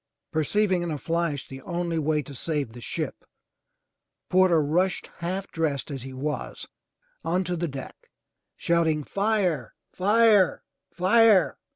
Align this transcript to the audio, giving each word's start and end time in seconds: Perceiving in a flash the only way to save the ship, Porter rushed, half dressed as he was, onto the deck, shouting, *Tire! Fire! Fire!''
Perceiving 0.31 0.81
in 0.81 0.89
a 0.89 0.97
flash 0.97 1.47
the 1.47 1.61
only 1.61 1.99
way 1.99 2.23
to 2.23 2.33
save 2.33 2.73
the 2.73 2.81
ship, 2.81 3.23
Porter 4.29 4.59
rushed, 4.59 5.11
half 5.17 5.51
dressed 5.51 5.91
as 5.91 6.01
he 6.01 6.11
was, 6.11 6.65
onto 7.23 7.55
the 7.55 7.67
deck, 7.67 8.09
shouting, 8.55 9.03
*Tire! 9.03 9.75
Fire! 9.91 10.63
Fire!'' 10.91 11.59